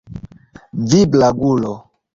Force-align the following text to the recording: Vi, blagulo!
Vi, 0.93 1.03
blagulo! 1.17 1.77